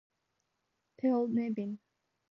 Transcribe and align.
Paul 0.97 1.27
Nevin. 1.29 1.77